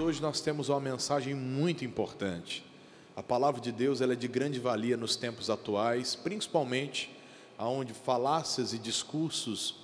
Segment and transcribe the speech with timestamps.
[0.00, 2.64] hoje nós temos uma mensagem muito importante.
[3.16, 7.10] A palavra de Deus ela é de grande valia nos tempos atuais, principalmente
[7.56, 9.74] aonde falácias e discursos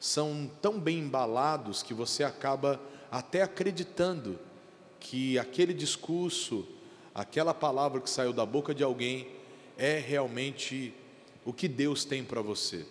[0.00, 2.80] são tão bem embalados que você acaba
[3.10, 4.38] até acreditando
[4.98, 6.66] que aquele discurso,
[7.14, 9.28] aquela palavra que saiu da boca de alguém
[9.76, 10.94] é realmente
[11.44, 12.86] o que Deus tem para você.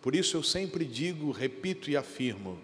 [0.00, 2.58] Por isso eu sempre digo, repito e afirmo: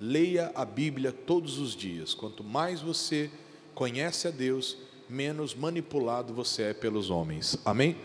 [0.00, 2.14] leia a Bíblia todos os dias.
[2.14, 3.30] Quanto mais você
[3.74, 4.78] conhece a Deus,
[5.08, 7.58] menos manipulado você é pelos homens.
[7.64, 7.96] Amém?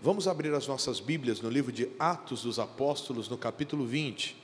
[0.00, 4.36] Vamos abrir as nossas Bíblias no livro de Atos dos Apóstolos, no capítulo 20.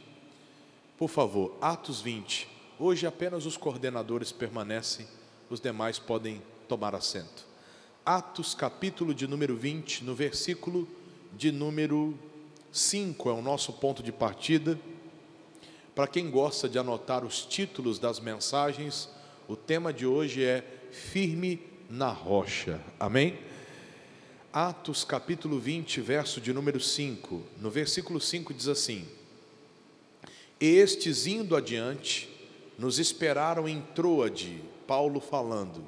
[0.98, 2.48] Por favor, Atos 20.
[2.78, 5.06] Hoje apenas os coordenadores permanecem,
[5.48, 7.46] os demais podem tomar assento.
[8.04, 10.88] Atos, capítulo de número 20, no versículo
[11.36, 12.18] de número
[12.72, 14.78] 5 é o nosso ponto de partida.
[15.94, 19.10] Para quem gosta de anotar os títulos das mensagens,
[19.46, 22.80] o tema de hoje é Firme na rocha.
[22.98, 23.38] Amém?
[24.50, 27.42] Atos capítulo 20, verso de número 5.
[27.60, 29.06] No versículo 5 diz assim:
[30.58, 32.26] Estes indo adiante,
[32.78, 35.84] nos esperaram em Troade, Paulo falando.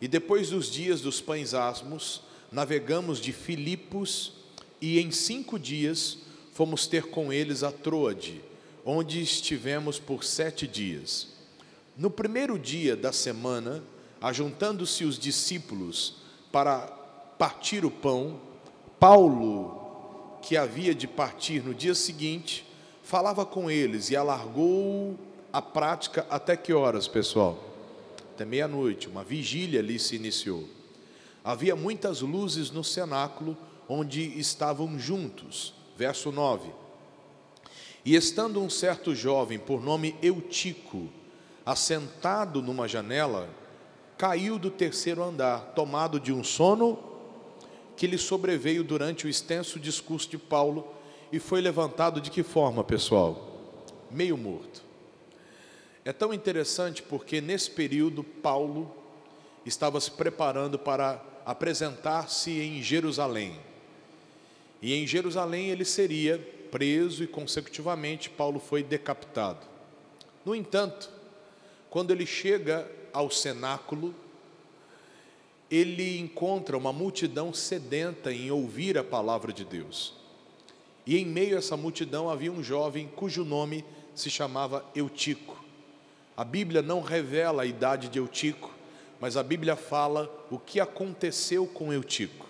[0.00, 4.32] E depois dos dias dos pães asmos, navegamos de Filipos
[4.80, 6.18] e em cinco dias
[6.52, 8.42] fomos ter com eles a Troade,
[8.84, 11.28] onde estivemos por sete dias.
[11.96, 13.82] No primeiro dia da semana,
[14.20, 16.16] ajuntando-se os discípulos
[16.52, 16.78] para
[17.38, 18.40] partir o pão,
[18.98, 22.66] Paulo, que havia de partir no dia seguinte,
[23.02, 25.18] falava com eles e alargou
[25.52, 27.62] a prática até que horas, pessoal?
[28.34, 30.68] Até meia-noite, uma vigília ali se iniciou.
[31.44, 33.56] Havia muitas luzes no cenáculo
[33.88, 35.74] onde estavam juntos.
[35.96, 36.83] Verso 9.
[38.04, 41.08] E estando um certo jovem, por nome Eutico,
[41.64, 43.48] assentado numa janela,
[44.18, 46.98] caiu do terceiro andar, tomado de um sono
[47.96, 50.86] que lhe sobreveio durante o extenso discurso de Paulo
[51.32, 53.82] e foi levantado de que forma, pessoal?
[54.10, 54.82] Meio morto.
[56.04, 58.94] É tão interessante porque nesse período Paulo
[59.64, 63.58] estava se preparando para apresentar-se em Jerusalém.
[64.82, 66.38] E em Jerusalém ele seria
[66.74, 69.64] preso e consecutivamente Paulo foi decapitado.
[70.44, 71.08] No entanto,
[71.88, 74.12] quando ele chega ao cenáculo,
[75.70, 80.14] ele encontra uma multidão sedenta em ouvir a palavra de Deus.
[81.06, 85.64] E em meio a essa multidão havia um jovem cujo nome se chamava Eutico.
[86.36, 88.74] A Bíblia não revela a idade de Eutico,
[89.20, 92.43] mas a Bíblia fala o que aconteceu com Eutico.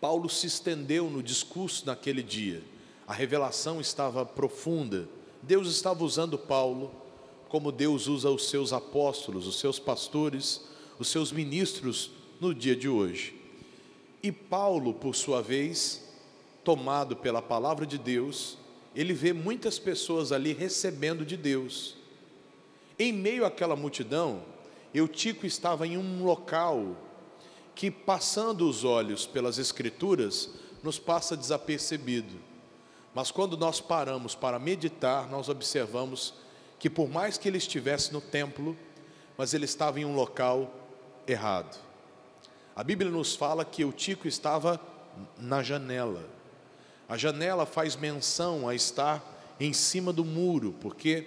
[0.00, 2.62] Paulo se estendeu no discurso naquele dia.
[3.06, 5.08] A revelação estava profunda.
[5.42, 6.90] Deus estava usando Paulo
[7.48, 10.62] como Deus usa os seus apóstolos, os seus pastores,
[10.98, 13.34] os seus ministros no dia de hoje.
[14.22, 16.08] E Paulo, por sua vez,
[16.62, 18.56] tomado pela palavra de Deus,
[18.94, 21.96] ele vê muitas pessoas ali recebendo de Deus.
[22.98, 24.42] Em meio àquela multidão,
[24.94, 26.96] Eutico estava em um local
[27.80, 30.50] que, passando os olhos pelas Escrituras,
[30.82, 32.36] nos passa desapercebido.
[33.14, 36.34] Mas quando nós paramos para meditar, nós observamos
[36.78, 38.76] que por mais que ele estivesse no templo,
[39.34, 40.70] mas ele estava em um local
[41.26, 41.80] errado.
[42.76, 44.78] A Bíblia nos fala que o Tico estava
[45.38, 46.28] na janela.
[47.08, 51.26] A janela faz menção a estar em cima do muro, porque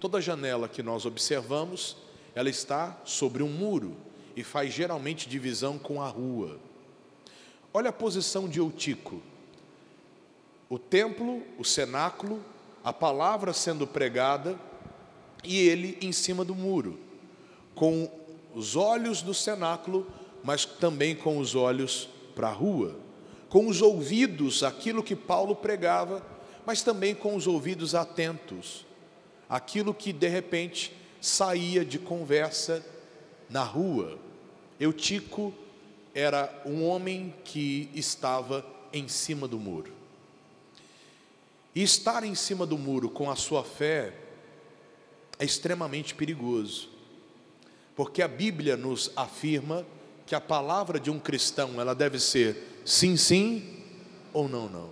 [0.00, 1.98] toda janela que nós observamos,
[2.34, 3.94] ela está sobre um muro
[4.36, 6.58] e faz geralmente divisão com a rua.
[7.72, 9.22] Olha a posição de Eutico.
[10.68, 12.42] O templo, o cenáculo,
[12.84, 14.58] a palavra sendo pregada,
[15.44, 16.98] e ele em cima do muro,
[17.74, 18.10] com
[18.54, 20.06] os olhos do cenáculo,
[20.42, 22.96] mas também com os olhos para a rua,
[23.48, 26.24] com os ouvidos aquilo que Paulo pregava,
[26.64, 28.86] mas também com os ouvidos atentos,
[29.48, 32.84] aquilo que de repente saía de conversa
[33.52, 34.18] na rua.
[34.80, 35.52] Eutico
[36.14, 39.92] era um homem que estava em cima do muro.
[41.74, 44.14] E estar em cima do muro com a sua fé
[45.38, 46.88] é extremamente perigoso,
[47.94, 49.86] porque a Bíblia nos afirma
[50.26, 53.82] que a palavra de um cristão ela deve ser sim, sim
[54.32, 54.90] ou não, não.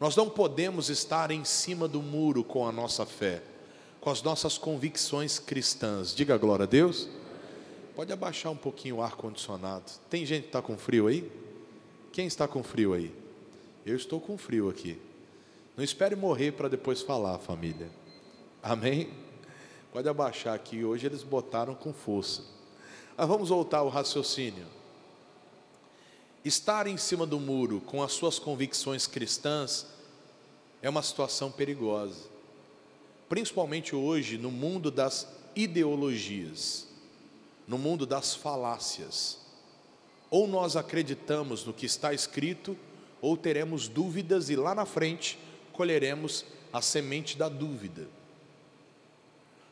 [0.00, 3.42] Nós não podemos estar em cima do muro com a nossa fé,
[4.00, 6.14] com as nossas convicções cristãs.
[6.14, 7.08] Diga glória a Deus.
[7.94, 9.90] Pode abaixar um pouquinho o ar condicionado.
[10.08, 11.30] Tem gente que está com frio aí?
[12.10, 13.14] Quem está com frio aí?
[13.84, 14.98] Eu estou com frio aqui.
[15.76, 17.90] Não espere morrer para depois falar, família.
[18.62, 19.10] Amém?
[19.92, 22.42] Pode abaixar aqui, hoje eles botaram com força.
[23.16, 24.66] Mas vamos voltar ao raciocínio.
[26.44, 29.86] Estar em cima do muro com as suas convicções cristãs
[30.80, 32.28] é uma situação perigosa,
[33.28, 36.88] principalmente hoje no mundo das ideologias,
[37.66, 39.38] no mundo das falácias.
[40.30, 42.76] Ou nós acreditamos no que está escrito,
[43.20, 45.38] ou teremos dúvidas e lá na frente
[45.72, 48.08] colheremos a semente da dúvida.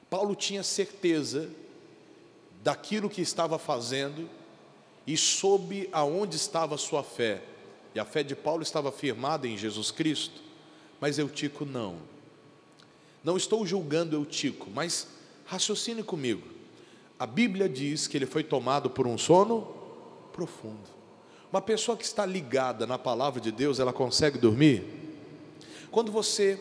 [0.09, 1.51] Paulo tinha certeza
[2.63, 4.29] daquilo que estava fazendo
[5.07, 7.43] e soube aonde estava a sua fé.
[7.95, 10.41] E a fé de Paulo estava firmada em Jesus Cristo,
[11.01, 11.99] mas Eutico não.
[13.25, 15.09] Não estou julgando Eutico, mas
[15.45, 16.60] raciocine comigo.
[17.21, 19.69] A Bíblia diz que ele foi tomado por um sono
[20.33, 20.89] profundo.
[21.53, 24.83] Uma pessoa que está ligada na palavra de Deus, ela consegue dormir?
[25.91, 26.59] Quando você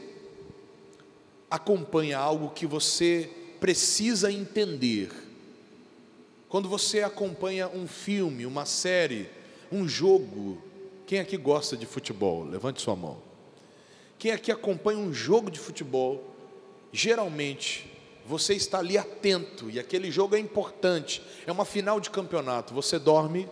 [1.49, 5.09] acompanha algo que você precisa entender.
[6.49, 9.29] Quando você acompanha um filme, uma série,
[9.71, 10.61] um jogo,
[11.07, 12.43] quem aqui gosta de futebol?
[12.43, 13.21] Levante sua mão.
[14.17, 16.35] Quem aqui acompanha um jogo de futebol,
[16.91, 17.89] geralmente
[18.29, 22.75] você está ali atento e aquele jogo é importante, é uma final de campeonato.
[22.75, 23.49] Você dorme,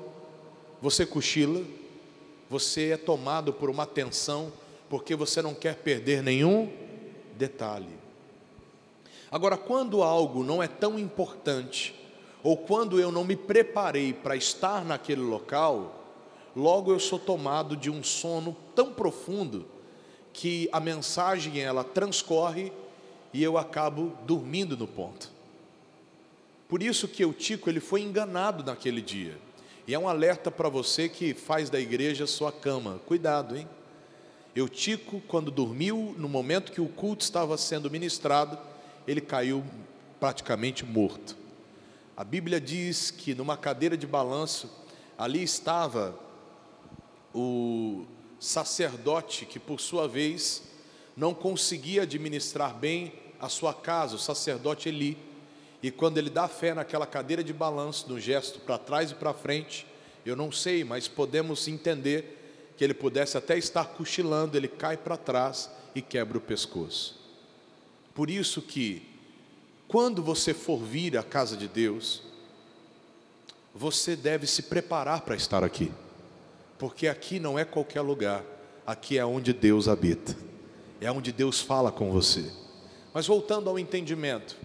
[0.79, 1.63] você cochila,
[2.47, 4.53] você é tomado por uma tensão,
[4.88, 6.71] porque você não quer perder nenhum
[7.35, 7.89] detalhe.
[9.31, 11.95] Agora, quando algo não é tão importante,
[12.44, 16.06] ou quando eu não me preparei para estar naquele local,
[16.56, 19.65] logo eu sou tomado de um sono tão profundo
[20.31, 22.71] que a mensagem ela transcorre
[23.33, 25.31] e eu acabo dormindo no ponto.
[26.68, 29.38] Por isso que Eutico ele foi enganado naquele dia.
[29.88, 33.00] E é um alerta para você que faz da igreja sua cama.
[33.06, 33.68] Cuidado, hein?
[34.53, 38.57] Eutico, quando dormiu, no momento que o culto estava sendo ministrado,
[39.07, 39.63] ele caiu
[40.19, 41.38] praticamente morto.
[42.18, 44.69] A Bíblia diz que numa cadeira de balanço,
[45.18, 46.19] ali estava
[47.33, 48.06] o
[48.39, 50.63] sacerdote que, por sua vez,
[51.17, 55.17] não conseguia administrar bem a sua casa, o sacerdote Eli.
[55.81, 59.33] E quando ele dá fé naquela cadeira de balanço, no gesto para trás e para
[59.33, 59.85] frente,
[60.23, 65.17] eu não sei, mas podemos entender que ele pudesse até estar cochilando, ele cai para
[65.17, 67.19] trás e quebra o pescoço.
[68.13, 69.01] Por isso que,
[69.87, 72.21] quando você for vir à casa de Deus,
[73.73, 75.91] você deve se preparar para estar aqui,
[76.77, 78.43] porque aqui não é qualquer lugar,
[78.85, 80.35] aqui é onde Deus habita,
[80.99, 82.51] é onde Deus fala com você.
[83.13, 84.57] Mas voltando ao entendimento,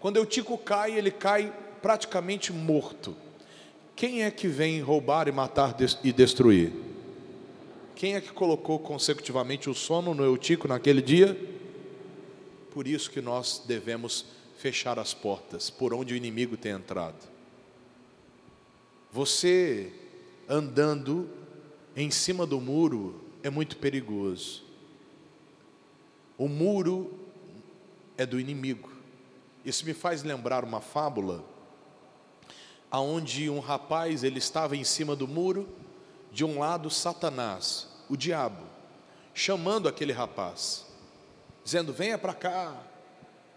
[0.00, 3.16] quando Eutico cai, ele cai praticamente morto.
[3.94, 5.74] Quem é que vem roubar e matar
[6.04, 6.72] e destruir?
[7.94, 11.34] Quem é que colocou consecutivamente o sono no Eutico naquele dia?
[12.70, 14.26] Por isso que nós devemos
[14.58, 17.26] fechar as portas por onde o inimigo tem entrado.
[19.10, 19.90] Você
[20.46, 21.26] andando
[21.96, 24.65] em cima do muro é muito perigoso.
[26.38, 27.12] O muro
[28.16, 28.90] é do inimigo.
[29.64, 31.44] Isso me faz lembrar uma fábula
[32.90, 35.68] aonde um rapaz ele estava em cima do muro,
[36.30, 38.62] de um lado Satanás, o diabo,
[39.34, 40.86] chamando aquele rapaz
[41.66, 42.72] dizendo: Venha para cá.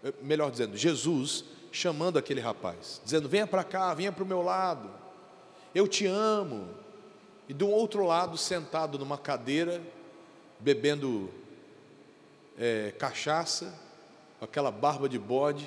[0.02, 4.42] Eh, melhor dizendo, Jesus chamando aquele rapaz, dizendo: Venha para cá, venha para o meu
[4.42, 4.90] lado,
[5.72, 6.68] eu te amo.
[7.48, 9.82] E do outro lado, sentado numa cadeira,
[10.60, 11.30] bebendo
[12.60, 13.74] é, cachaça,
[14.38, 15.66] aquela barba de bode,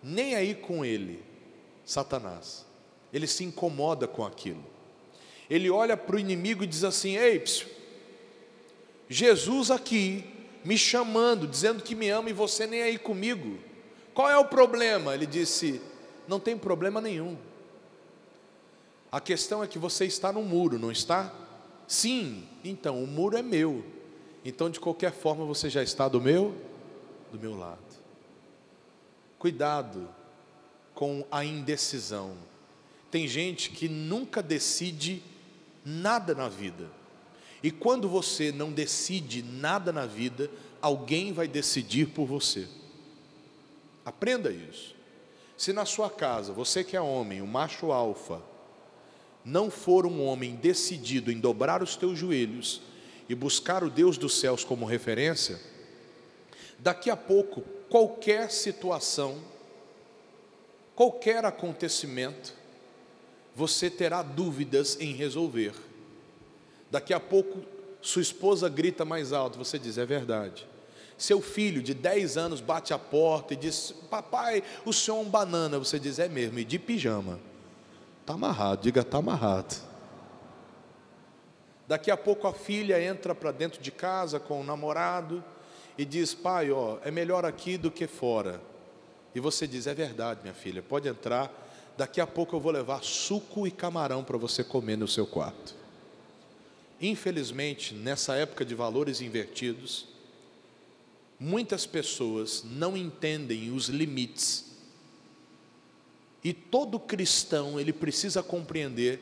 [0.00, 1.20] nem aí com ele,
[1.84, 2.64] Satanás.
[3.12, 4.64] Ele se incomoda com aquilo.
[5.50, 7.68] Ele olha para o inimigo e diz assim: Ei, psiu,
[9.08, 10.24] Jesus aqui
[10.64, 13.58] me chamando, dizendo que me ama e você nem aí comigo.
[14.14, 15.12] Qual é o problema?
[15.12, 15.82] Ele disse:
[16.28, 17.36] Não tem problema nenhum.
[19.10, 21.34] A questão é que você está no muro, não está?
[21.88, 23.84] Sim, então o muro é meu.
[24.44, 26.54] Então de qualquer forma você já está do meu
[27.30, 27.78] do meu lado.
[29.38, 30.08] Cuidado
[30.94, 32.34] com a indecisão.
[33.10, 35.22] Tem gente que nunca decide
[35.84, 36.90] nada na vida.
[37.62, 42.66] E quando você não decide nada na vida, alguém vai decidir por você.
[44.04, 44.94] Aprenda isso.
[45.56, 48.40] Se na sua casa, você que é homem, o macho alfa,
[49.44, 52.80] não for um homem decidido em dobrar os teus joelhos
[53.30, 55.60] e buscar o Deus dos céus como referência,
[56.80, 59.38] daqui a pouco, qualquer situação,
[60.96, 62.52] qualquer acontecimento,
[63.54, 65.74] você terá dúvidas em resolver.
[66.90, 67.60] Daqui a pouco,
[68.02, 70.66] sua esposa grita mais alto, você diz: é verdade.
[71.16, 75.30] Seu filho de 10 anos bate a porta e diz: Papai, o senhor é um
[75.30, 75.78] banana.
[75.78, 77.38] Você diz: É mesmo, e de pijama.
[78.22, 79.89] Está amarrado, diga: Está amarrado.
[81.90, 85.42] Daqui a pouco a filha entra para dentro de casa com o namorado
[85.98, 88.62] e diz: Pai, ó, é melhor aqui do que fora.
[89.34, 91.52] E você diz: É verdade, minha filha, pode entrar.
[91.98, 95.74] Daqui a pouco eu vou levar suco e camarão para você comer no seu quarto.
[97.00, 100.06] Infelizmente, nessa época de valores invertidos,
[101.40, 104.76] muitas pessoas não entendem os limites.
[106.44, 109.20] E todo cristão, ele precisa compreender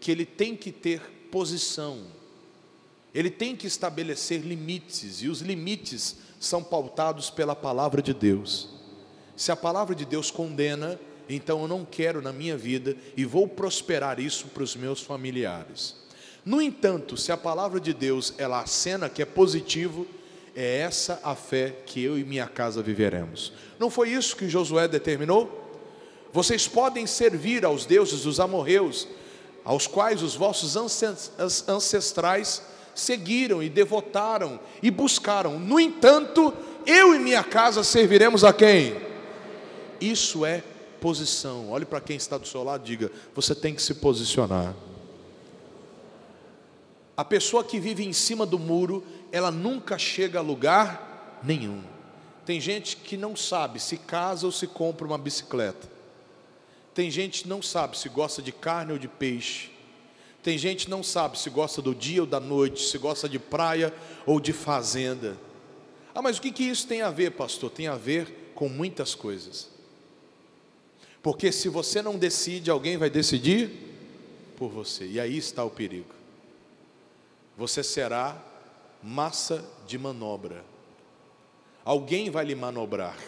[0.00, 1.98] que ele tem que ter posição.
[3.14, 8.68] Ele tem que estabelecer limites, e os limites são pautados pela palavra de Deus.
[9.36, 13.48] Se a palavra de Deus condena, então eu não quero na minha vida e vou
[13.48, 15.94] prosperar isso para os meus familiares.
[16.44, 20.06] No entanto, se a palavra de Deus ela acena que é positivo,
[20.54, 23.52] é essa a fé que eu e minha casa viveremos.
[23.78, 25.64] Não foi isso que Josué determinou?
[26.32, 29.08] Vocês podem servir aos deuses dos amorreus,
[29.66, 30.76] aos quais os vossos
[31.68, 32.62] ancestrais
[32.94, 35.58] seguiram e devotaram e buscaram.
[35.58, 36.54] No entanto,
[36.86, 38.96] eu e minha casa serviremos a quem?
[40.00, 40.62] Isso é
[41.00, 41.70] posição.
[41.70, 44.72] Olhe para quem está do seu lado, diga: você tem que se posicionar.
[47.16, 51.82] A pessoa que vive em cima do muro, ela nunca chega a lugar nenhum.
[52.44, 55.95] Tem gente que não sabe se casa ou se compra uma bicicleta.
[56.96, 59.70] Tem gente que não sabe se gosta de carne ou de peixe.
[60.42, 63.38] Tem gente que não sabe se gosta do dia ou da noite, se gosta de
[63.38, 63.92] praia
[64.24, 65.36] ou de fazenda.
[66.14, 67.70] Ah, mas o que, que isso tem a ver, pastor?
[67.70, 69.68] Tem a ver com muitas coisas.
[71.22, 73.72] Porque se você não decide, alguém vai decidir
[74.56, 75.06] por você.
[75.06, 76.14] E aí está o perigo.
[77.58, 78.42] Você será
[79.02, 80.64] massa de manobra.
[81.84, 83.18] Alguém vai lhe manobrar.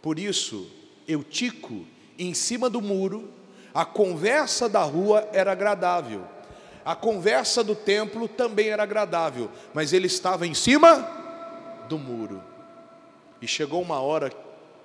[0.00, 0.70] Por isso,
[1.08, 1.84] Eutico,
[2.24, 3.30] em cima do muro,
[3.72, 6.24] a conversa da rua era agradável.
[6.84, 10.98] A conversa do templo também era agradável, mas ele estava em cima
[11.88, 12.42] do muro.
[13.40, 14.30] E chegou uma hora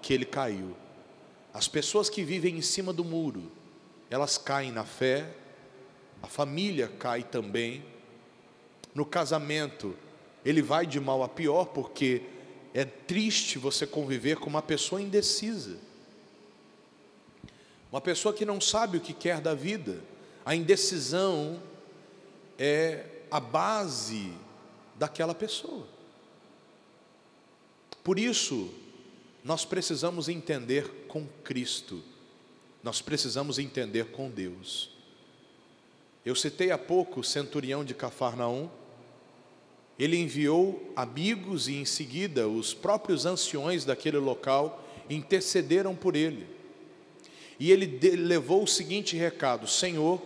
[0.02, 0.76] que ele caiu.
[1.54, 3.52] As pessoas que vivem em cima do muro,
[4.10, 5.26] elas caem na fé,
[6.22, 7.84] a família cai também.
[8.94, 9.96] No casamento,
[10.44, 12.24] ele vai de mal a pior, porque
[12.74, 15.78] é triste você conviver com uma pessoa indecisa.
[17.96, 20.04] Uma pessoa que não sabe o que quer da vida.
[20.44, 21.64] A indecisão
[22.60, 24.34] é a base
[24.96, 25.88] daquela pessoa.
[28.04, 28.70] Por isso,
[29.46, 32.04] nós precisamos entender com Cristo,
[32.84, 34.90] nós precisamos entender com Deus.
[36.26, 38.70] Eu citei há pouco o centurião de Cafarnaum,
[39.98, 46.56] ele enviou amigos e em seguida os próprios anciões daquele local intercederam por ele.
[47.60, 50.22] E ele levou o seguinte recado: Senhor,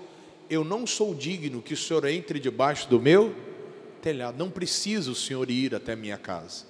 [0.49, 3.35] eu não sou digno que o Senhor entre debaixo do meu
[4.01, 6.69] telhado, não precisa o Senhor ir até minha casa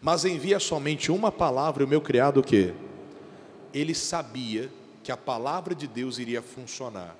[0.00, 2.72] mas envia somente uma palavra, e o meu criado o quê?
[3.72, 4.70] Ele sabia
[5.02, 7.16] que a palavra de Deus iria funcionar.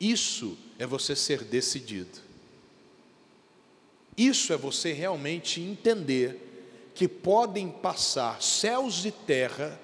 [0.00, 2.18] Isso é você ser decidido.
[4.16, 9.78] Isso é você realmente entender que podem passar céus e terra,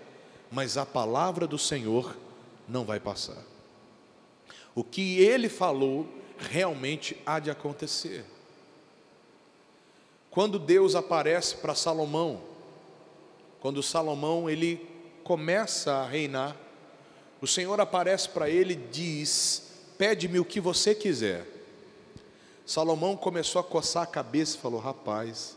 [0.53, 2.15] mas a palavra do Senhor
[2.69, 3.43] não vai passar.
[4.75, 6.07] O que ele falou
[6.39, 8.25] realmente há de acontecer.
[10.31, 12.43] Quando Deus aparece para Salomão,
[13.61, 14.87] quando Salomão ele
[15.25, 16.57] começa a reinar,
[17.41, 21.47] o Senhor aparece para ele e diz: Pede-me o que você quiser.
[22.67, 25.57] Salomão começou a coçar a cabeça e falou: Rapaz,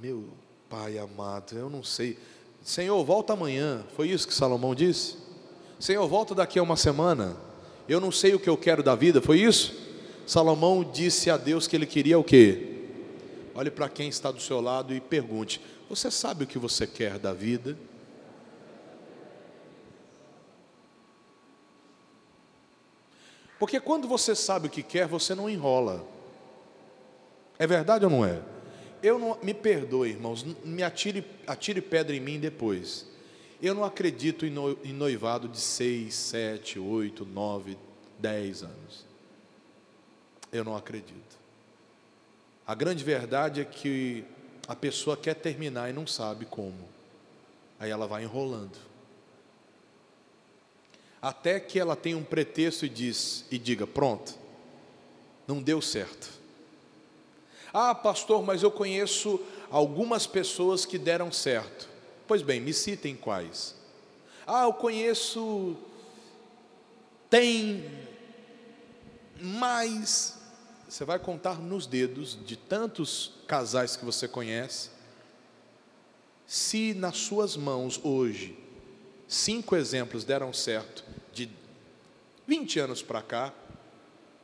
[0.00, 0.28] meu
[0.68, 2.18] pai amado, eu não sei.
[2.64, 3.84] Senhor, volta amanhã.
[3.94, 5.18] Foi isso que Salomão disse?
[5.78, 7.36] Senhor, volta daqui a uma semana.
[7.86, 9.20] Eu não sei o que eu quero da vida.
[9.20, 9.74] Foi isso?
[10.26, 12.70] Salomão disse a Deus que ele queria o quê?
[13.54, 17.18] Olhe para quem está do seu lado e pergunte: Você sabe o que você quer
[17.18, 17.76] da vida?
[23.58, 26.02] Porque quando você sabe o que quer, você não enrola.
[27.58, 28.40] É verdade ou não é?
[29.04, 33.06] Eu não me perdoe, irmãos, me atire, atire pedra em mim depois.
[33.60, 37.76] Eu não acredito em noivado de seis, sete, oito, nove,
[38.18, 39.04] dez anos.
[40.50, 41.36] Eu não acredito.
[42.66, 44.24] A grande verdade é que
[44.66, 46.88] a pessoa quer terminar e não sabe como.
[47.78, 48.78] Aí ela vai enrolando.
[51.20, 54.34] Até que ela tem um pretexto e diz e diga: "Pronto.
[55.46, 56.43] Não deu certo".
[57.76, 61.88] Ah, pastor, mas eu conheço algumas pessoas que deram certo.
[62.24, 63.74] Pois bem, me citem quais.
[64.46, 65.76] Ah, eu conheço.
[67.28, 67.84] Tem
[69.40, 70.38] mais.
[70.88, 74.90] Você vai contar nos dedos de tantos casais que você conhece.
[76.46, 78.56] Se nas suas mãos hoje
[79.26, 81.50] cinco exemplos deram certo de
[82.46, 83.52] 20 anos para cá,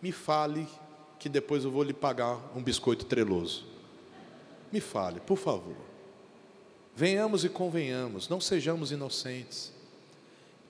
[0.02, 0.66] me fale
[1.20, 3.66] que depois eu vou lhe pagar um biscoito treloso.
[4.72, 5.76] Me fale, por favor.
[6.96, 9.72] Venhamos e convenhamos, não sejamos inocentes.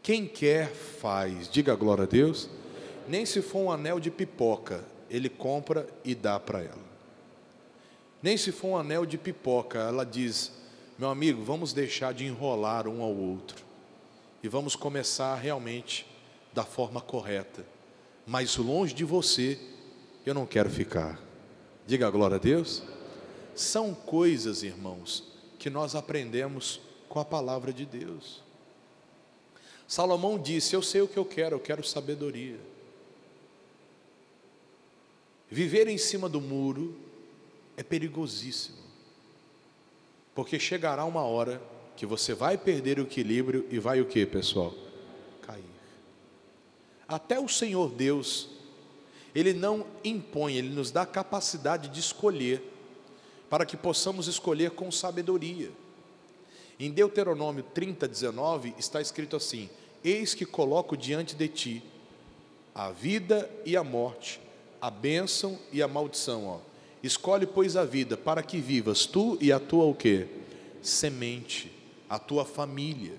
[0.03, 2.51] Quem quer faz, diga glória a Deus.
[3.09, 6.91] Nem se for um anel de pipoca, ele compra e dá para ela.
[8.23, 10.53] Nem se for um anel de pipoca, ela diz:
[10.99, 13.65] meu amigo, vamos deixar de enrolar um ao outro
[14.43, 16.07] e vamos começar realmente
[16.53, 17.65] da forma correta.
[18.27, 19.59] Mas longe de você,
[20.31, 21.21] eu não quero ficar.
[21.87, 22.83] Diga a glória a Deus.
[23.55, 25.25] São coisas, irmãos,
[25.59, 28.43] que nós aprendemos com a palavra de Deus.
[29.89, 32.59] Salomão disse: Eu sei o que eu quero, eu quero sabedoria.
[35.51, 36.97] Viver em cima do muro
[37.77, 38.79] é perigosíssimo,
[40.33, 41.61] porque chegará uma hora
[41.97, 44.73] que você vai perder o equilíbrio e vai o que, pessoal?
[45.43, 45.65] Cair.
[47.09, 48.60] Até o Senhor Deus,
[49.35, 52.63] Ele não impõe, Ele nos dá a capacidade de escolher,
[53.49, 55.71] para que possamos escolher com sabedoria.
[56.79, 59.69] Em Deuteronômio 30, 19, está escrito assim:
[60.03, 61.83] Eis que coloco diante de ti
[62.75, 64.41] a vida e a morte,
[64.81, 66.47] a bênção e a maldição.
[66.47, 66.59] Ó.
[67.03, 70.27] Escolhe, pois, a vida para que vivas tu e a tua o quê?
[70.83, 71.71] Semente,
[72.09, 73.15] a tua família.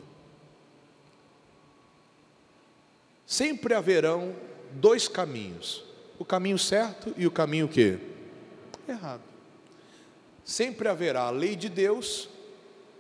[3.26, 4.36] Sempre haverão
[4.72, 5.84] dois caminhos:
[6.22, 7.98] o caminho certo e o caminho que
[8.88, 9.24] errado.
[10.46, 12.30] Sempre haverá a lei de Deus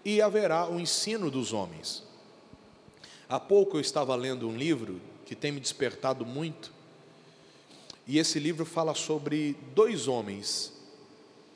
[0.03, 2.03] e haverá o ensino dos homens.
[3.29, 6.73] Há pouco eu estava lendo um livro que tem me despertado muito,
[8.07, 10.73] e esse livro fala sobre dois homens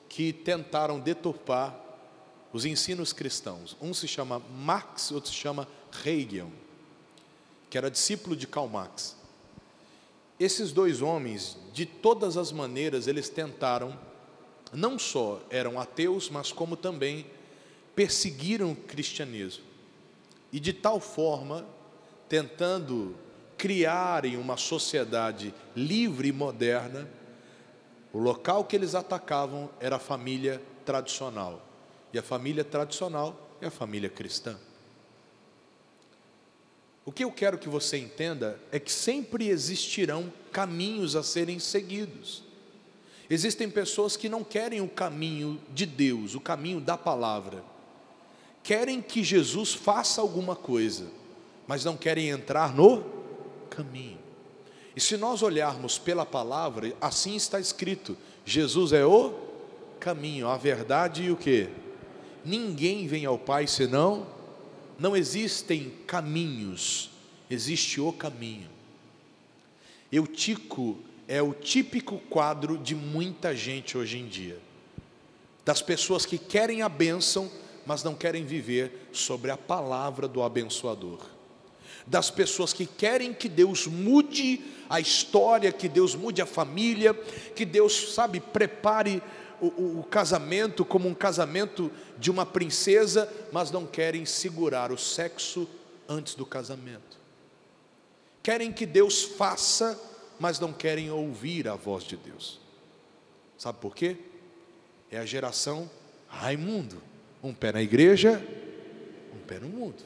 [0.08, 1.76] que tentaram deturpar
[2.54, 3.76] os ensinos cristãos.
[3.82, 5.68] Um se chama Marx, outro se chama
[6.06, 6.52] Hegel,
[7.72, 9.25] que era discípulo de Karl Marx.
[10.40, 13.98] Esses dois homens, de todas as maneiras, eles tentaram,
[14.74, 17.26] não só eram ateus, mas como também
[17.96, 19.64] perseguiram o cristianismo
[20.52, 21.66] e de tal forma
[22.30, 23.16] tentando
[23.58, 27.10] criarem uma sociedade livre e moderna,
[28.14, 31.62] o local que eles atacavam era a família tradicional.
[32.14, 34.58] E a família tradicional é a família cristã.
[37.06, 42.44] O que eu quero que você entenda é que sempre existirão caminhos a serem seguidos.
[43.30, 47.64] Existem pessoas que não querem o caminho de Deus, o caminho da palavra
[48.66, 51.06] querem que Jesus faça alguma coisa,
[51.68, 53.06] mas não querem entrar no
[53.70, 54.18] caminho.
[54.96, 59.36] E se nós olharmos pela palavra, assim está escrito: Jesus é o
[60.00, 61.70] caminho, a verdade e o que?
[62.44, 64.26] Ninguém vem ao Pai senão,
[64.98, 67.12] não existem caminhos,
[67.50, 68.70] existe o caminho.
[70.12, 74.60] Eutico é o típico quadro de muita gente hoje em dia,
[75.64, 77.52] das pessoas que querem a bênção,
[77.86, 81.20] mas não querem viver sobre a palavra do abençoador.
[82.08, 87.14] Das pessoas que querem que Deus mude a história, que Deus mude a família,
[87.56, 89.22] que Deus, sabe, prepare
[89.62, 95.68] o, o, casamento como um casamento de uma princesa, mas não querem segurar o sexo
[96.08, 97.18] antes do casamento.
[98.44, 100.00] Querem que Deus faça,
[100.40, 102.60] mas não querem ouvir a voz de Deus.
[103.58, 104.18] Sabe por quê?
[105.10, 105.90] É a geração
[106.28, 107.02] Raimundo.
[107.42, 108.44] Um pé na igreja,
[109.34, 110.04] um pé no mundo.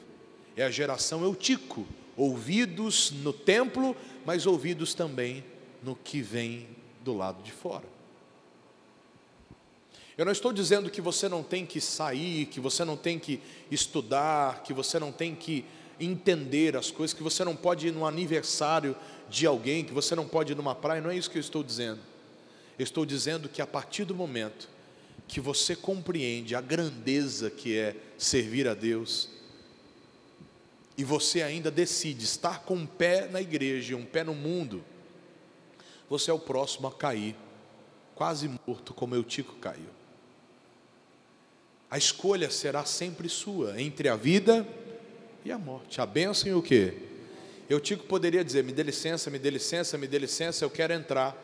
[0.56, 1.86] É a geração eutico,
[2.16, 5.44] ouvidos no templo, mas ouvidos também
[5.82, 6.68] no que vem
[7.02, 7.99] do lado de fora.
[10.20, 13.40] Eu não estou dizendo que você não tem que sair, que você não tem que
[13.70, 15.64] estudar, que você não tem que
[15.98, 18.94] entender as coisas, que você não pode ir no aniversário
[19.30, 21.64] de alguém, que você não pode ir numa praia, não é isso que eu estou
[21.64, 22.00] dizendo.
[22.78, 24.68] Eu estou dizendo que a partir do momento
[25.26, 29.30] que você compreende a grandeza que é servir a Deus,
[30.98, 34.84] e você ainda decide estar com um pé na igreja um pé no mundo,
[36.10, 37.34] você é o próximo a cair,
[38.14, 39.99] quase morto, como Eutico caiu.
[41.90, 44.66] A escolha será sempre sua, entre a vida
[45.44, 46.94] e a morte, a bênção e o que?
[47.68, 51.36] Eutico poderia dizer: me dê licença, me dê licença, me dê licença, eu quero entrar.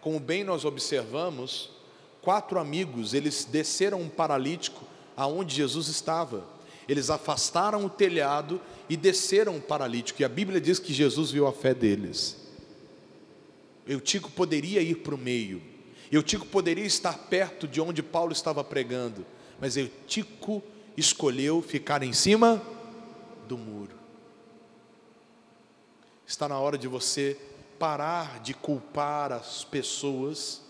[0.00, 1.70] Como bem nós observamos,
[2.22, 4.84] quatro amigos, eles desceram um paralítico
[5.16, 6.46] aonde Jesus estava.
[6.88, 10.22] Eles afastaram o telhado e desceram o paralítico.
[10.22, 12.38] E a Bíblia diz que Jesus viu a fé deles.
[13.86, 15.60] Eutico poderia ir para o meio.
[16.10, 19.26] Eutico poderia estar perto de onde Paulo estava pregando.
[19.60, 20.62] Mas Eutico
[20.96, 22.62] escolheu ficar em cima
[23.46, 23.96] do muro.
[26.26, 27.36] Está na hora de você
[27.78, 30.62] parar de culpar as pessoas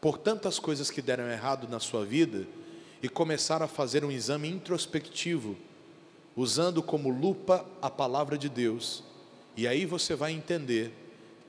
[0.00, 2.46] por tantas coisas que deram errado na sua vida
[3.02, 5.56] e começar a fazer um exame introspectivo,
[6.36, 9.02] usando como lupa a palavra de Deus.
[9.56, 10.92] E aí você vai entender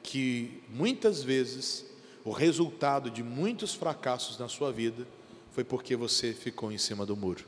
[0.04, 1.86] que muitas vezes
[2.24, 5.08] o resultado de muitos fracassos na sua vida
[5.56, 7.46] foi porque você ficou em cima do muro.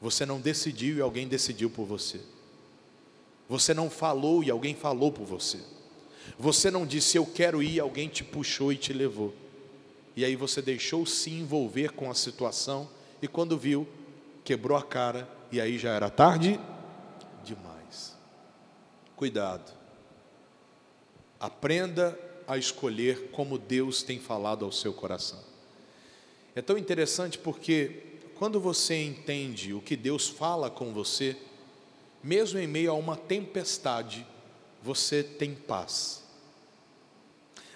[0.00, 2.18] Você não decidiu e alguém decidiu por você.
[3.46, 5.60] Você não falou e alguém falou por você.
[6.38, 9.34] Você não disse eu quero ir, alguém te puxou e te levou.
[10.16, 12.88] E aí você deixou se envolver com a situação
[13.20, 13.86] e quando viu,
[14.42, 16.58] quebrou a cara e aí já era tarde
[17.44, 18.16] demais.
[19.14, 19.70] Cuidado.
[21.38, 25.49] Aprenda a escolher como Deus tem falado ao seu coração.
[26.60, 28.02] É tão interessante porque
[28.38, 31.34] quando você entende o que Deus fala com você,
[32.22, 34.26] mesmo em meio a uma tempestade,
[34.82, 36.22] você tem paz.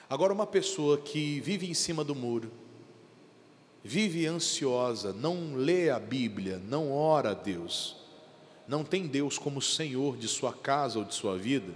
[0.07, 2.53] Agora, uma pessoa que vive em cima do muro,
[3.83, 7.97] vive ansiosa, não lê a Bíblia, não ora a Deus,
[8.69, 11.73] não tem Deus como Senhor de sua casa ou de sua vida,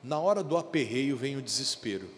[0.00, 2.08] na hora do aperreio vem o desespero.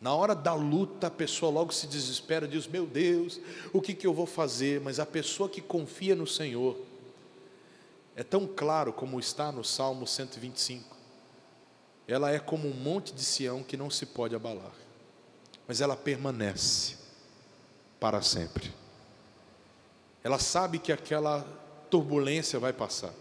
[0.00, 3.40] Na hora da luta, a pessoa logo se desespera, diz: Meu Deus,
[3.72, 4.80] o que, que eu vou fazer?
[4.80, 6.76] Mas a pessoa que confia no Senhor,
[8.16, 10.96] é tão claro como está no Salmo 125.
[12.06, 14.72] Ela é como um monte de Sião que não se pode abalar,
[15.66, 16.96] mas ela permanece
[17.98, 18.72] para sempre.
[20.22, 21.46] Ela sabe que aquela
[21.90, 23.12] turbulência vai passar.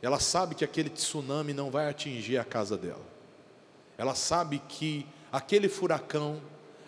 [0.00, 3.04] Ela sabe que aquele tsunami não vai atingir a casa dela.
[3.98, 5.06] Ela sabe que
[5.36, 6.40] aquele furacão,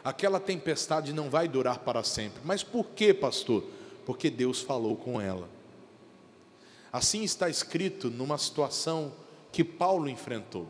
[0.03, 2.41] aquela tempestade não vai durar para sempre.
[2.43, 3.63] Mas por que, pastor?
[4.07, 5.47] Porque Deus falou com ela.
[6.91, 9.13] Assim está escrito numa situação
[9.53, 10.67] que Paulo enfrentou.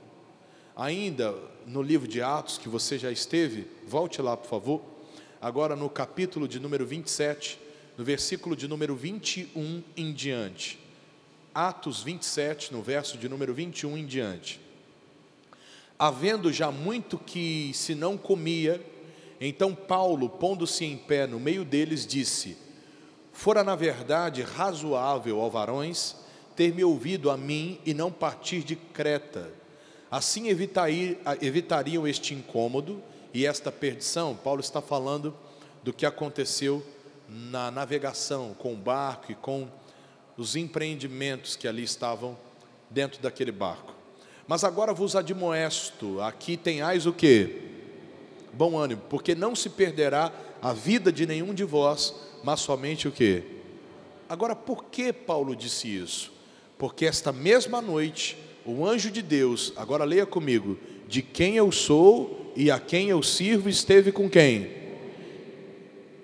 [0.74, 1.32] Ainda
[1.66, 4.82] no livro de Atos, que você já esteve, volte lá, por favor.
[5.40, 7.60] Agora no capítulo de número 27,
[7.96, 10.80] no versículo de número 21 em diante.
[11.54, 14.67] Atos 27, no verso de número 21 em diante.
[15.98, 18.80] Havendo já muito que se não comia,
[19.40, 22.56] então Paulo, pondo-se em pé no meio deles, disse:
[23.32, 26.14] Fora, na verdade, razoável, ó varões,
[26.54, 29.52] ter me ouvido a mim e não partir de Creta.
[30.10, 33.02] Assim evitariam este incômodo
[33.34, 34.34] e esta perdição.
[34.36, 35.36] Paulo está falando
[35.82, 36.84] do que aconteceu
[37.28, 39.68] na navegação com o barco e com
[40.36, 42.38] os empreendimentos que ali estavam
[42.90, 43.97] dentro daquele barco.
[44.48, 47.68] Mas agora vos admoesto, aqui tenhais o que?
[48.54, 50.32] Bom ânimo, porque não se perderá
[50.62, 53.42] a vida de nenhum de vós, mas somente o que?
[54.26, 56.32] Agora, por que Paulo disse isso?
[56.78, 62.50] Porque esta mesma noite, o anjo de Deus, agora leia comigo, de quem eu sou
[62.56, 64.70] e a quem eu sirvo, esteve com quem?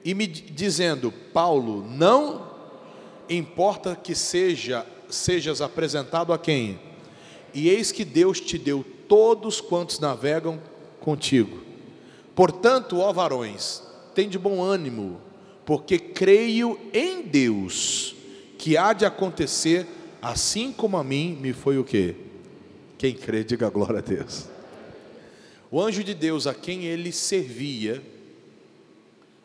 [0.03, 2.51] E me dizendo, Paulo, não
[3.29, 6.94] importa que seja sejas apresentado a quem?
[7.55, 10.61] E eis que Deus te deu todos quantos navegam
[11.01, 11.63] contigo.
[12.35, 13.83] Portanto, ó varões,
[14.15, 15.21] tem de bom ânimo,
[15.65, 18.17] porque creio em Deus
[18.59, 19.87] que há de acontecer
[20.21, 22.17] assim como a mim me foi o que?
[22.99, 24.47] Quem crê, diga glória a Deus.
[25.71, 28.03] O anjo de Deus a quem ele servia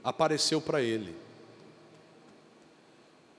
[0.04, 1.14] apareceu para ele.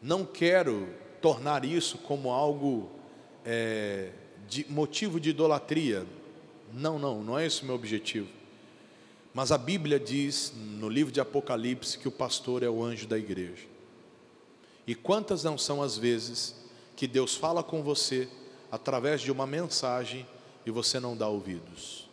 [0.03, 0.89] Não quero
[1.21, 2.91] tornar isso como algo
[3.45, 4.11] é,
[4.51, 6.05] de motivo de idolatria.
[6.75, 8.29] Não, não, não é esse o meu objetivo.
[9.33, 13.17] Mas a Bíblia diz no livro de Apocalipse que o pastor é o anjo da
[13.17, 13.65] igreja.
[14.85, 16.57] E quantas não são as vezes
[16.97, 18.29] que Deus fala com você
[18.73, 20.27] através de uma mensagem
[20.67, 22.09] e você não dá ouvidos?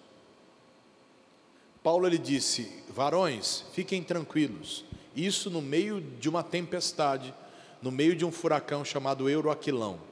[1.82, 4.86] Paulo ele disse: "Varões, fiquem tranquilos.
[5.15, 7.34] Isso no meio de uma tempestade,
[7.82, 10.07] no meio de um furacão chamado Euroaquilão.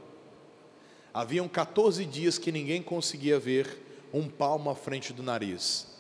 [1.16, 5.96] Haviam 14 dias que ninguém conseguia ver um palmo à frente do nariz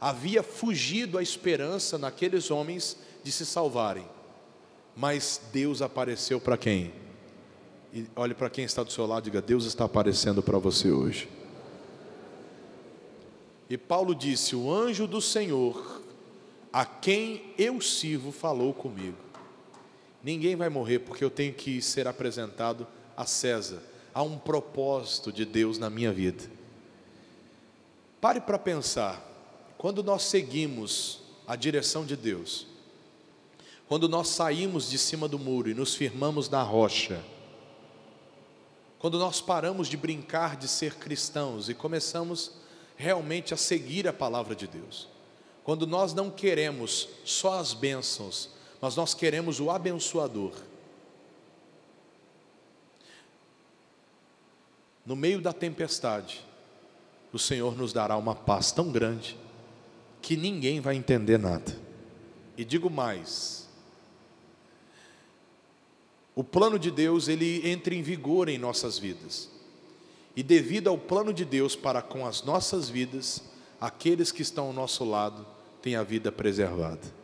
[0.00, 4.06] havia fugido a esperança naqueles homens de se salvarem.
[4.94, 6.92] Mas Deus apareceu para quem?
[7.92, 10.90] E olhe para quem está do seu lado e diga: Deus está aparecendo para você
[10.90, 11.28] hoje.
[13.68, 16.02] E Paulo disse: O anjo do Senhor,
[16.72, 19.18] a quem eu sirvo, falou comigo.
[20.22, 23.82] Ninguém vai morrer porque eu tenho que ser apresentado a César.
[24.16, 26.42] Há um propósito de Deus na minha vida.
[28.18, 29.22] Pare para pensar,
[29.76, 32.66] quando nós seguimos a direção de Deus,
[33.86, 37.22] quando nós saímos de cima do muro e nos firmamos na rocha,
[38.98, 42.52] quando nós paramos de brincar de ser cristãos e começamos
[42.96, 45.08] realmente a seguir a palavra de Deus,
[45.62, 48.48] quando nós não queremos só as bênçãos,
[48.80, 50.54] mas nós queremos o abençoador.
[55.06, 56.44] No meio da tempestade,
[57.32, 59.38] o Senhor nos dará uma paz tão grande
[60.20, 61.72] que ninguém vai entender nada.
[62.56, 63.68] E digo mais,
[66.34, 69.48] o plano de Deus ele entra em vigor em nossas vidas.
[70.34, 73.42] E devido ao plano de Deus para com as nossas vidas,
[73.80, 75.46] aqueles que estão ao nosso lado
[75.80, 77.14] têm a vida preservada.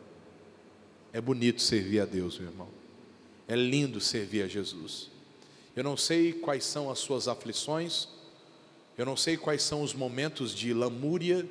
[1.12, 2.68] É bonito servir a Deus, meu irmão.
[3.47, 5.12] É lindo servir a Jesus.
[5.75, 8.09] Eu não sei quais são as suas aflições,
[8.97, 11.49] eu não sei quais são os momentos de lamúria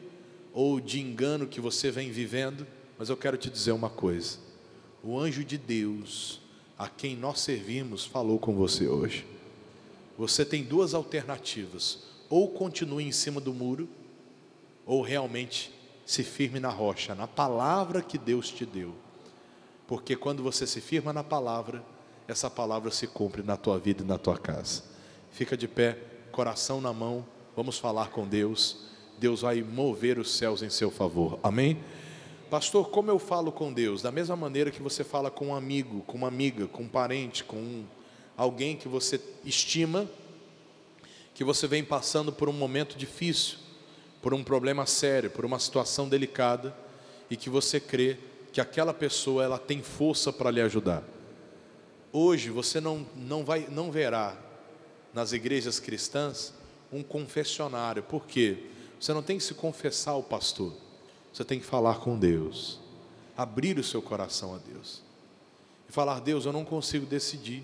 [0.54, 2.68] ou de engano que você vem vivendo,
[3.00, 4.38] mas eu quero te dizer uma coisa:
[5.04, 6.40] o anjo de Deus
[6.78, 9.26] a quem nós servimos falou com você hoje.
[10.18, 13.90] Você tem duas alternativas: ou continue em cima do muro,
[14.86, 15.74] ou realmente
[16.06, 18.94] se firme na rocha, na palavra que Deus te deu.
[19.88, 21.84] Porque quando você se firma na palavra,
[22.28, 24.84] essa palavra se cumpre na tua vida e na tua casa.
[25.32, 25.98] Fica de pé,
[26.32, 28.90] coração na mão, vamos falar com Deus.
[29.18, 31.40] Deus vai mover os céus em seu favor.
[31.44, 31.78] Amém?
[32.50, 34.02] Pastor, como eu falo com Deus?
[34.02, 37.44] Da mesma maneira que você fala com um amigo, com uma amiga, com um parente,
[37.44, 37.86] com um,
[38.36, 40.10] alguém que você estima,
[41.34, 43.58] que você vem passando por um momento difícil,
[44.22, 46.76] por um problema sério, por uma situação delicada,
[47.30, 48.18] e que você crê
[48.52, 51.04] que aquela pessoa ela tem força para lhe ajudar.
[52.14, 54.36] Hoje você não, não, vai, não verá
[55.14, 56.54] nas igrejas cristãs
[56.92, 58.66] um confessionário, por quê?
[59.00, 60.74] Você não tem que se confessar ao pastor.
[61.32, 62.80] Você tem que falar com Deus,
[63.38, 65.02] abrir o seu coração a Deus
[65.88, 67.64] e falar: Deus, eu não consigo decidir.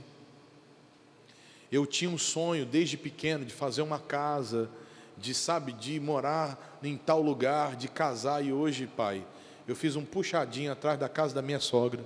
[1.69, 4.69] Eu tinha um sonho desde pequeno de fazer uma casa,
[5.17, 9.25] de sabe, de morar em tal lugar, de casar e hoje, pai,
[9.67, 12.05] eu fiz um puxadinho atrás da casa da minha sogra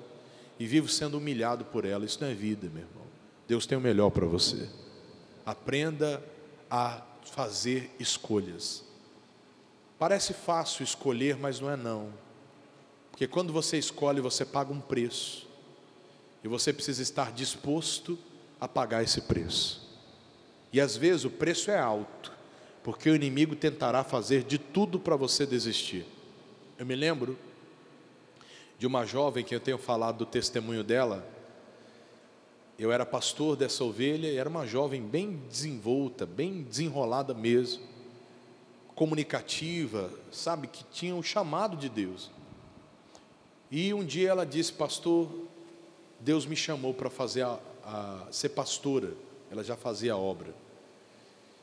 [0.61, 2.05] e vivo sendo humilhado por ela.
[2.05, 3.03] Isso não é vida, meu irmão.
[3.47, 4.69] Deus tem o melhor para você.
[5.43, 6.23] Aprenda
[6.69, 8.83] a fazer escolhas.
[9.97, 12.13] Parece fácil escolher, mas não é não.
[13.09, 15.47] Porque quando você escolhe, você paga um preço.
[16.43, 18.15] E você precisa estar disposto
[18.59, 19.81] a pagar esse preço.
[20.71, 22.31] E às vezes o preço é alto,
[22.83, 26.05] porque o inimigo tentará fazer de tudo para você desistir.
[26.77, 27.35] Eu me lembro
[28.81, 31.23] de uma jovem que eu tenho falado do testemunho dela.
[32.79, 37.83] Eu era pastor dessa ovelha e era uma jovem bem desenvolta, bem desenrolada mesmo
[38.95, 42.31] comunicativa, sabe, que tinha o chamado de Deus.
[43.69, 45.29] E um dia ela disse, pastor,
[46.19, 49.13] Deus me chamou para fazer a, a, ser pastora.
[49.51, 50.55] Ela já fazia a obra.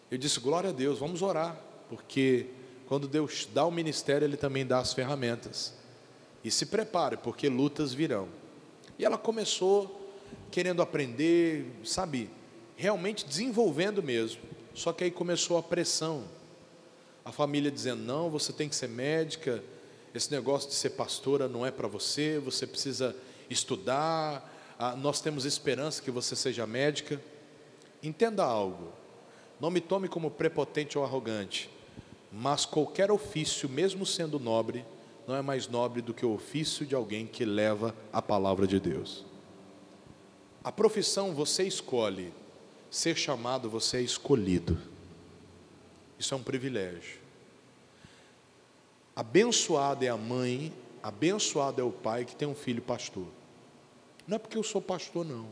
[0.08, 2.46] Eu disse, glória a Deus, vamos orar, porque
[2.86, 5.76] quando Deus dá o ministério, Ele também dá as ferramentas.
[6.42, 8.28] E se prepare, porque lutas virão.
[8.98, 9.94] E ela começou
[10.50, 12.30] querendo aprender, sabe,
[12.76, 14.40] realmente desenvolvendo mesmo.
[14.74, 16.24] Só que aí começou a pressão
[17.28, 19.62] a família dizendo: não, você tem que ser médica,
[20.14, 23.14] esse negócio de ser pastora não é para você, você precisa
[23.50, 27.20] estudar, ah, nós temos esperança que você seja médica.
[28.02, 28.92] Entenda algo,
[29.60, 31.68] não me tome como prepotente ou arrogante,
[32.32, 34.82] mas qualquer ofício, mesmo sendo nobre,
[35.28, 38.80] não é mais nobre do que o ofício de alguém que leva a palavra de
[38.80, 39.26] Deus.
[40.64, 42.32] A profissão você escolhe,
[42.90, 44.78] ser chamado você é escolhido.
[46.18, 47.18] Isso é um privilégio.
[49.14, 53.26] Abençoada é a mãe, abençoado é o pai que tem um filho pastor.
[54.26, 55.48] Não é porque eu sou pastor, não.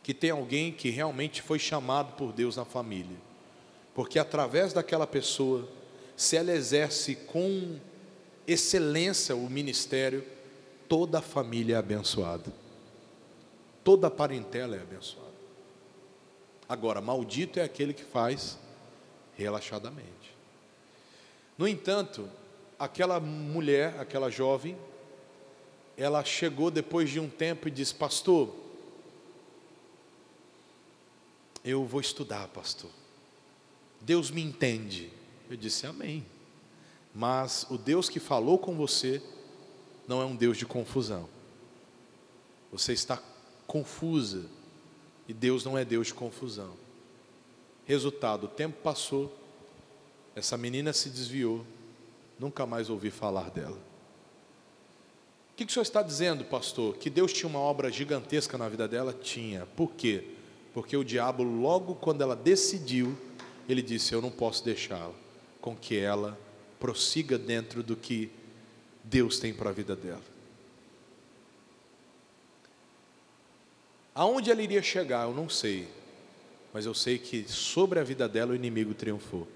[0.00, 3.16] Que tem alguém que realmente foi chamado por Deus na família.
[3.92, 5.68] Porque através daquela pessoa,
[6.16, 7.80] se ela exerce com
[8.46, 10.24] excelência o ministério,
[10.88, 12.52] toda a família é abençoada.
[13.84, 15.32] Toda a parentela é abençoada.
[16.68, 18.58] Agora, maldito é aquele que faz
[19.34, 20.34] relaxadamente.
[21.58, 22.28] No entanto,
[22.78, 24.76] aquela mulher, aquela jovem,
[25.96, 28.54] ela chegou depois de um tempo e disse: Pastor,
[31.64, 32.90] eu vou estudar, pastor.
[34.00, 35.10] Deus me entende.
[35.48, 36.24] Eu disse: Amém.
[37.14, 39.22] Mas o Deus que falou com você
[40.08, 41.28] não é um Deus de confusão.
[42.70, 43.22] Você está
[43.66, 44.46] confusa
[45.28, 46.74] e Deus não é Deus de confusão.
[47.84, 49.34] Resultado: o tempo passou,
[50.34, 51.64] essa menina se desviou,
[52.38, 53.78] nunca mais ouvi falar dela.
[55.52, 56.96] O que, o senhor está dizendo, pastor?
[56.96, 59.12] Que Deus tinha uma obra gigantesca na vida dela?
[59.12, 59.66] Tinha.
[59.76, 60.24] Por quê?
[60.72, 63.16] Porque o diabo, logo quando ela decidiu,
[63.68, 65.12] ele disse: Eu não posso deixá-la
[65.60, 66.38] com que ela
[66.82, 68.28] prossiga dentro do que
[69.04, 70.20] Deus tem para a vida dela.
[74.12, 75.86] Aonde ela iria chegar, eu não sei,
[76.74, 79.46] mas eu sei que sobre a vida dela o inimigo triunfou.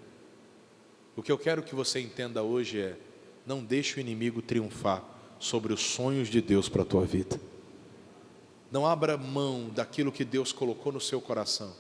[1.17, 2.97] O que eu quero que você entenda hoje é:
[3.45, 5.03] não deixe o inimigo triunfar
[5.41, 7.41] sobre os sonhos de Deus para a tua vida.
[8.71, 11.75] Não abra mão daquilo que Deus colocou no seu coração,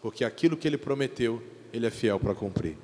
[0.00, 2.78] porque aquilo que Ele prometeu, Ele é fiel para cumprir.